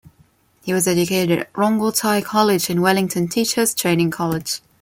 [0.63, 4.61] He was educated at Rongotai College and Wellington Teacher's Training College.